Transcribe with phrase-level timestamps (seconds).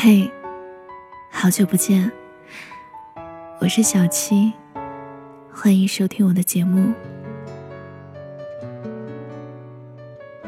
[0.00, 0.30] 嘿，
[1.28, 2.08] 好久不见，
[3.58, 4.52] 我是小七，
[5.50, 6.94] 欢迎收听我的节目。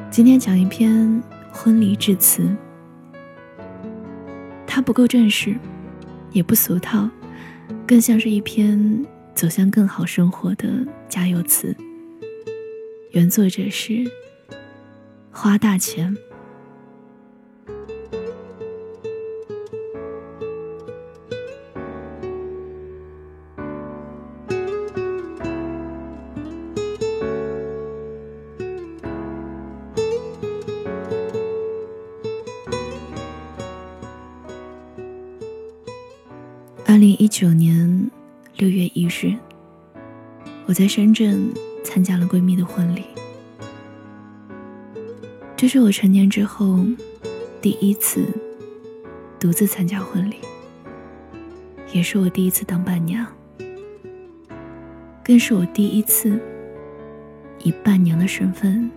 [0.09, 1.21] 今天讲一篇
[1.51, 2.49] 婚礼致辞，
[4.69, 5.57] 它不够正式，
[6.31, 7.11] 也不俗套，
[7.85, 9.05] 更像是一篇
[9.35, 10.69] 走向更好生活的
[11.09, 11.77] 加油词。
[13.11, 14.09] 原作者是
[15.33, 16.17] 花大钱。
[37.31, 38.11] 九年
[38.57, 39.33] 六月一日，
[40.67, 41.49] 我在深圳
[41.85, 43.05] 参加了闺蜜的婚礼。
[45.57, 46.85] 这是我成年之后
[47.63, 48.27] 第一次
[49.39, 50.39] 独自参加婚礼，
[51.93, 53.25] 也是我第一次当伴娘，
[55.23, 56.37] 更是我第一次
[57.61, 58.91] 以伴娘的身份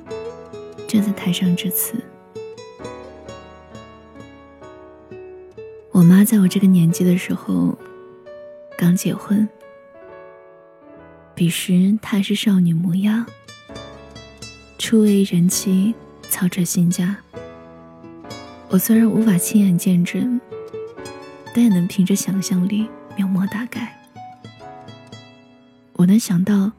[0.88, 2.04] 站在台上致辞。
[5.92, 7.78] 我妈在我这个年纪的时候
[8.84, 9.48] 刚结婚，
[11.34, 13.26] 彼时她是少女模样，
[14.78, 15.96] 初为人妻，
[16.30, 17.16] 操着新家。
[18.68, 20.38] 我虽然无法亲眼见证，
[21.56, 23.98] 但也能凭着想象力描摹大概。
[25.94, 26.70] 我能想到，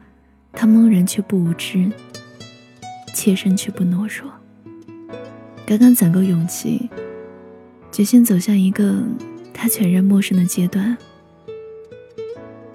[0.53, 1.91] 她懵然却不无知，
[3.15, 4.31] 怯身却不懦弱，
[5.65, 6.91] 刚刚攒够勇气。
[7.91, 9.03] 决心走向一个
[9.55, 10.99] 他全然陌生的阶段，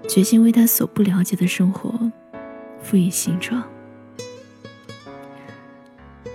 [0.10, 1.94] 决心为他所不了解的生活
[2.82, 3.64] 赋予形状。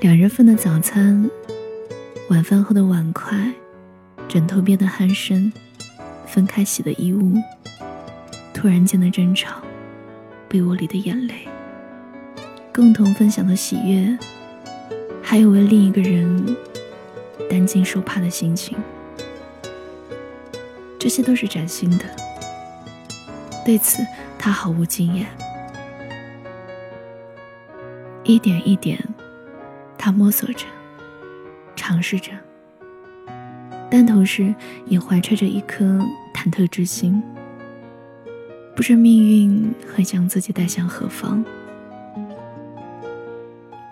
[0.01, 1.29] 两人份的早餐，
[2.31, 3.53] 晚饭后的碗筷，
[4.29, 5.53] 枕头边的鼾声，
[6.25, 7.35] 分开洗的衣物，
[8.55, 9.61] 突然间的争吵，
[10.49, 11.49] 被窝里的眼泪，
[12.73, 14.17] 共同分享的喜悦，
[15.21, 16.57] 还有为另一个人。
[17.51, 18.77] 担惊受怕的心情，
[20.99, 22.24] 这些都是崭新的。
[23.65, 24.05] 对此，
[24.39, 25.27] 他毫无经验。
[28.23, 28.99] 一点一点，
[29.97, 30.67] 他摸索着，
[31.75, 32.33] 尝试着，
[33.91, 34.55] 但同时
[34.87, 35.85] 也怀揣着一颗
[36.35, 37.23] 忐忑之心，
[38.77, 41.45] 不知命运会将自己带向何方。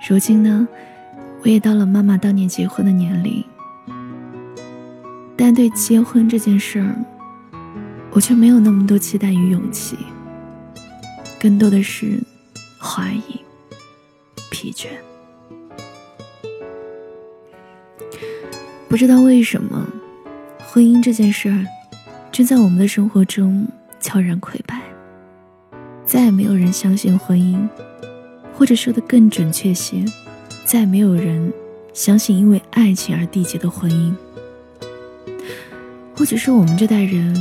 [0.08, 0.68] 如今呢？
[1.44, 3.44] 我也到了妈妈当年结婚的年龄，
[5.36, 6.94] 但对结婚这件事儿，
[8.14, 9.96] 我却没有那么多期待与勇气，
[11.40, 12.20] 更多的是
[12.78, 13.40] 怀疑、
[14.50, 14.88] 疲倦。
[18.86, 19.88] 不知道为什么，
[20.58, 21.64] 婚姻这件事儿，
[22.30, 23.66] 正在我们的生活中
[23.98, 24.82] 悄然溃败，
[26.04, 27.66] 再也没有人相信婚姻，
[28.54, 30.04] 或者说的更准确些。
[30.66, 31.52] 再也没有人
[31.92, 34.14] 相信因为爱情而缔结的婚姻，
[36.14, 37.34] 或许是我们这代人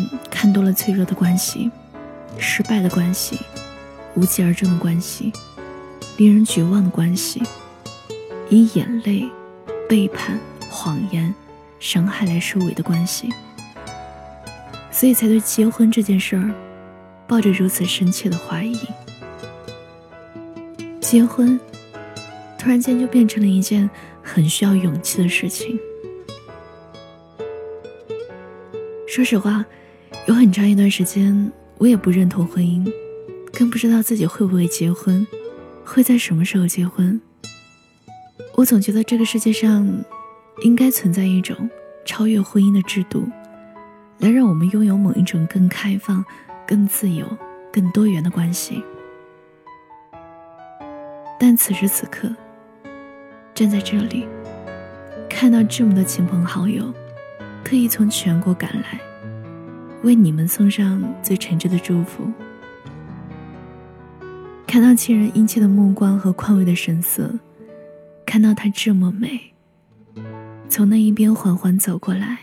[0.71, 1.69] 了脆弱的关系、
[2.37, 3.37] 失败的关系、
[4.15, 5.33] 无疾而终的关系、
[6.17, 7.43] 令人绝望的关系，
[8.49, 9.29] 以眼泪、
[9.89, 10.39] 背叛、
[10.69, 11.35] 谎言、
[11.79, 13.29] 伤害来收尾的关系，
[14.89, 16.49] 所以才对结婚这件事儿
[17.27, 18.79] 抱着如此深切的怀疑。
[21.01, 21.59] 结婚。
[22.57, 23.89] 突然间就变成了一件
[24.21, 25.79] 很需要勇气的事情。
[29.07, 29.65] 说实话，
[30.41, 32.91] 很长一段时间，我也不认同婚姻，
[33.53, 35.28] 更不知道自己会不会结婚，
[35.85, 37.22] 会在什么时候结婚。
[38.56, 39.88] 我总觉得这个世界上
[40.63, 41.69] 应该存在一种
[42.06, 43.30] 超越婚姻的制度，
[44.18, 46.25] 来让我们拥有某一种更开放、
[46.66, 47.24] 更自由、
[47.72, 48.84] 更多元的关系。
[51.39, 52.27] 但此时此刻。
[53.54, 54.27] 站在这里，
[55.30, 56.92] 看到这么多亲朋好友，
[57.63, 59.00] 特意从全国赶来，
[60.03, 62.31] 为你们送上最诚挚的祝福。
[64.65, 67.39] 看到亲人殷切的目光和宽慰的神色，
[68.25, 69.53] 看到她这么美，
[70.69, 72.39] 从那一边缓缓走过来，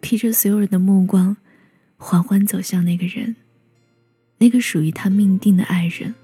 [0.00, 1.36] 披着所有人的目光，
[1.96, 3.36] 缓缓走向那个人，
[4.38, 6.14] 那个属于他命定的爱人。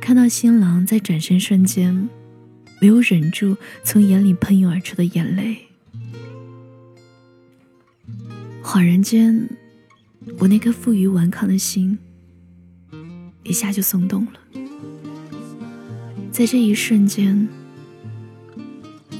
[0.00, 2.08] 看到新郎在转身瞬间。
[2.80, 5.67] 没有忍住从眼里喷涌而出的眼泪，
[8.70, 9.48] 恍然间，
[10.38, 11.98] 我那颗负隅顽抗的心
[13.42, 14.32] 一下就松动了。
[16.30, 17.48] 在这一瞬间，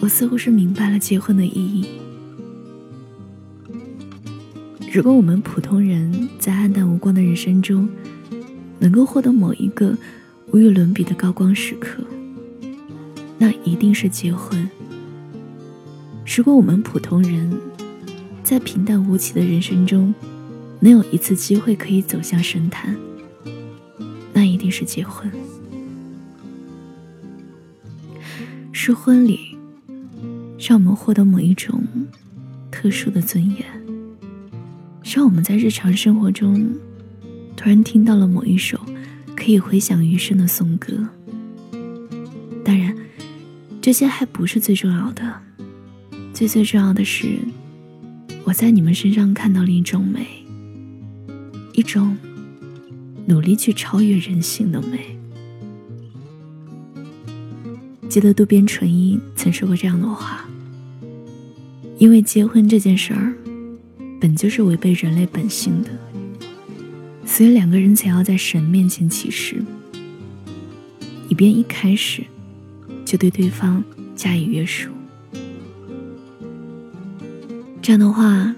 [0.01, 1.89] 我似乎是明白了结婚的意义。
[4.93, 7.89] 如果我们普通人在暗淡无光的人生中，
[8.79, 9.97] 能够获得某一个
[10.49, 12.05] 无与伦比的高光时刻，
[13.39, 14.69] 那一定是结婚。
[16.37, 17.59] 如果我们普通人
[18.49, 20.15] 在平淡无奇的人生中，
[20.81, 22.97] 能有一次机会可以走向神坛，
[24.33, 25.31] 那一定是结婚。
[28.73, 29.55] 是婚礼，
[30.59, 31.85] 让我们获得某一种
[32.71, 33.67] 特殊的尊严，
[35.05, 36.75] 让我们在日常生活中
[37.55, 38.81] 突然听到了某一首
[39.37, 41.07] 可以回响余生的颂歌。
[42.65, 42.97] 当然，
[43.83, 45.43] 这些还不是最重要的，
[46.33, 47.37] 最最重要的是，
[48.49, 50.27] 我在你们身上看到了一种美，
[51.75, 52.17] 一种
[53.27, 55.19] 努力去超越人性的美。
[58.09, 60.49] 记得渡边淳一曾说过这样的话
[62.01, 63.35] ：“因为结婚这件事儿，
[64.19, 65.91] 本就是违背人类本性的，
[67.27, 69.63] 所以两个人才要在神面前起誓，
[71.29, 72.23] 以便一开始
[73.05, 73.85] 就对对方
[74.17, 74.89] 加以约束。”
[77.89, 78.55] 这样的话，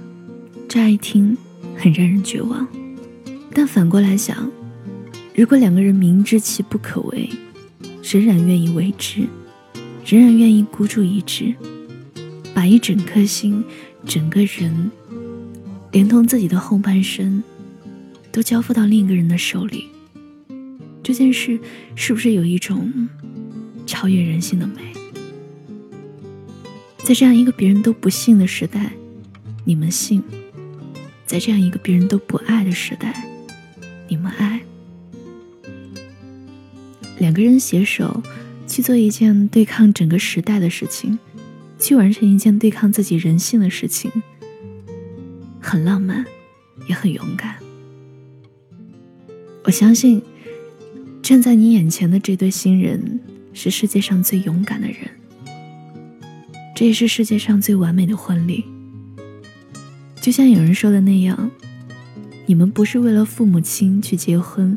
[0.69, 1.39] 乍一听
[1.77, 2.67] 很让人绝望，
[3.55, 4.51] 但反过来想，
[5.37, 7.31] 如果两个人明知其不可为，
[8.03, 9.29] 仍然愿意为之。
[10.05, 11.55] 仍然愿意孤注一掷，
[12.53, 13.63] 把一整颗心、
[14.05, 14.91] 整个人，
[15.93, 17.41] 连同自己的后半生，
[18.33, 19.87] 都交付到另一个人的手里。
[21.05, 21.57] 这件事
[21.95, 23.09] 是不是有一种
[23.87, 24.93] 超越人性的美？
[27.05, 28.91] 在这样一个别人都不信的时代，
[29.71, 30.21] 你们信；
[31.25, 33.25] 在这样一个别人都不爱的时代，
[34.09, 34.61] 你们爱。
[37.21, 38.21] 两个人携手。
[38.67, 41.19] 去做一件对抗整个时代的事情，
[41.77, 44.09] 去完成一件对抗自己人性的事情，
[45.61, 46.25] 很浪漫，
[46.87, 47.57] 也很勇敢。
[49.65, 50.23] 我相信，
[51.21, 53.19] 站在你眼前的这对新人
[53.53, 54.99] 是世界上最勇敢的人，
[56.77, 58.65] 这也是世界上最完美的婚礼。
[60.21, 61.51] 就像有人说的那样，
[62.47, 64.77] 你们不是为了父母亲去结婚。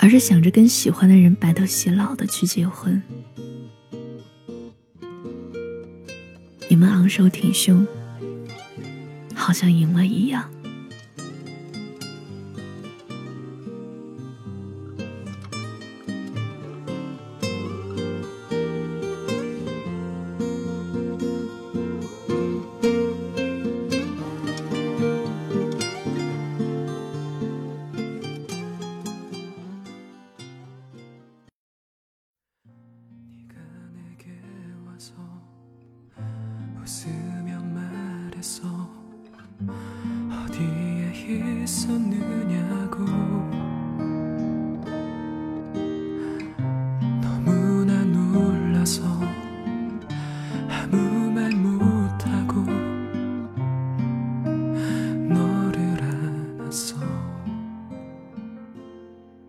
[0.00, 3.02] 而是想着跟喜欢的人白头偕老的去结婚，
[6.68, 7.84] 你们昂首挺胸，
[9.34, 10.48] 好像赢了一样。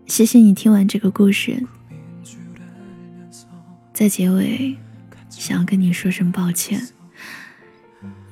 [0.06, 1.66] 谢谢你听完这个故事，
[3.94, 4.76] 在结尾
[5.40, 6.86] 想要跟你说声抱歉，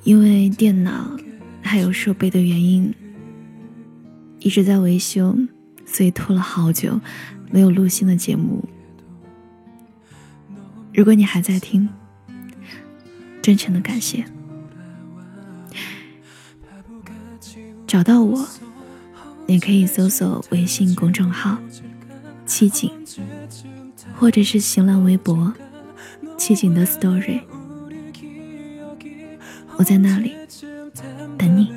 [0.05, 1.17] 因为电脑
[1.62, 2.95] 还有设备的原因
[4.41, 5.35] 一直在维修，
[5.87, 7.00] 所以拖了好久
[7.50, 8.62] 没有录新的节目。
[10.93, 11.88] 如果你还在听，
[13.41, 14.23] 真诚的感谢。
[17.87, 18.47] 找到我。
[19.47, 21.57] 你可以搜索微信公众号
[22.45, 22.93] “七景”，
[24.15, 25.55] 或者是新浪微博
[26.38, 27.40] “寂静的 story，
[29.76, 30.37] 我在那里
[31.37, 31.73] 等你。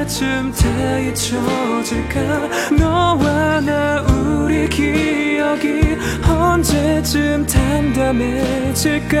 [0.00, 2.48] 언제쯤 다 잊혀질까?
[2.78, 9.18] 너와 나 우리 기억이 언제쯤 담담해질까?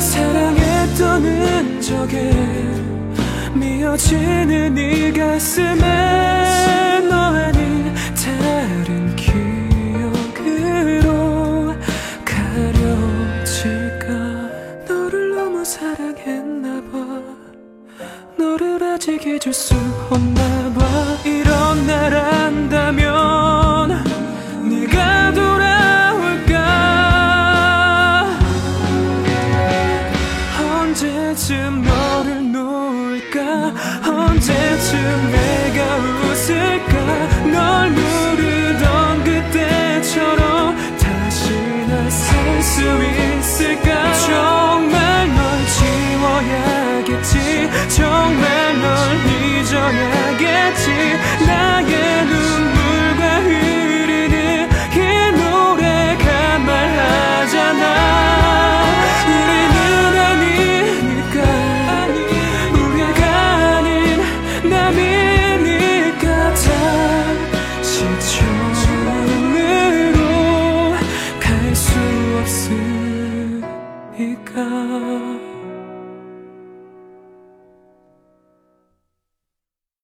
[0.00, 2.32] 사랑했던 흔적에
[3.54, 7.94] 미어지는 이 가슴에 너 아닌
[19.24, 19.74] 얘기해줄 수
[20.10, 20.43] 없나?